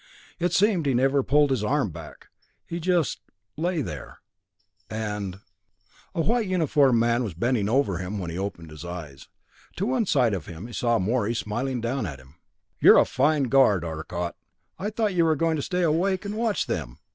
[0.39, 2.29] It seemed he never pulled his arm back
[2.65, 3.19] he just
[3.55, 4.17] lay there
[4.89, 5.41] and
[6.15, 9.27] A white uniformed man was bending over him as he opened his eyes.
[9.75, 12.33] To one side of him he saw Morey smiling down at him.
[12.79, 14.35] "You're a fine guard, Arcot.
[14.79, 16.97] I thought you were going to stay awake and watch them!"